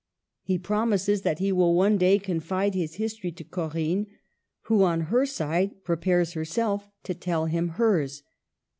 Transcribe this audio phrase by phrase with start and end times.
[0.41, 4.07] He promises that he will one day confide his history to Corinne,
[4.61, 8.23] who on her side prepares herself to tell him hers.